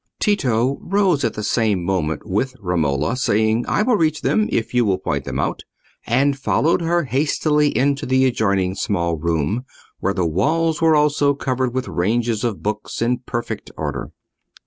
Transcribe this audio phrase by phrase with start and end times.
[0.19, 4.83] Tito rose at the same moment with Romola, saying, "I will reach them, if you
[4.83, 5.61] will point them out,"
[6.07, 9.63] and followed her hastily into the adjoining small room,
[9.99, 14.11] where the walls were also covered with ranges of books in perfect order.